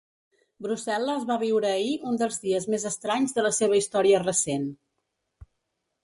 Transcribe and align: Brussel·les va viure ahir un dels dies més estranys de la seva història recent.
Brussel·les 0.65 1.25
va 1.31 1.35
viure 1.41 1.67
ahir 1.73 1.91
un 2.11 2.15
dels 2.21 2.41
dies 2.45 2.65
més 2.75 2.85
estranys 2.91 3.35
de 3.35 3.43
la 3.45 3.51
seva 3.59 3.77
història 3.81 4.23
recent. 4.25 4.65